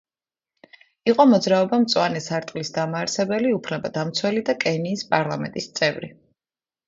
[1.11, 6.11] იყო მოძრაობა მწვანე სარტყლის დამაარსებელი, უფლებადამცველი და კენიის პარლამენტის წევრი.